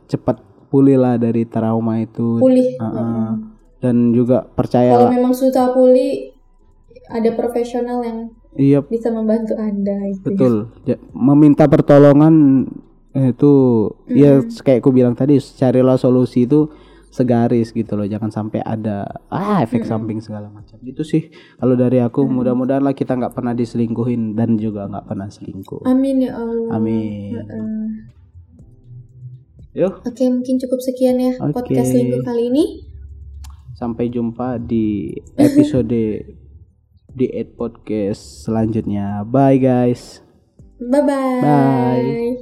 [0.04, 2.36] cepat pulih lah dari trauma itu.
[2.36, 2.76] Pulih.
[2.76, 3.28] Uh, uh.
[3.80, 6.36] dan juga kalau percayalah memang susah pulih
[7.08, 8.78] ada profesional yang iya.
[8.82, 10.54] Bisa membantu anda itu Betul.
[10.88, 12.66] Ja- meminta pertolongan
[13.14, 13.52] eh, itu
[14.06, 16.70] ya kayak aku bilang tadi carilah solusi itu
[17.10, 18.06] segaris gitu loh.
[18.06, 20.78] Jangan sampai ada ah efek samping segala macam.
[20.86, 21.28] Itu sih
[21.58, 22.22] kalau dari aku.
[22.24, 25.84] Mudah-mudahan lah kita nggak pernah diselingkuhin dan juga nggak pernah selingkuh.
[25.90, 26.70] Amin ya Allah.
[26.78, 27.34] Amin.
[29.74, 30.06] Eh, yuk.
[30.06, 31.50] Oke mungkin cukup sekian ya Oke.
[31.58, 32.64] podcast selingkuh kali ini.
[33.74, 36.38] Sampai jumpa di episode
[37.14, 40.22] di Ed podcast selanjutnya bye guys
[40.78, 42.40] bye bye Bye.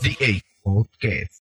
[0.00, 1.39] The 8 Podcast.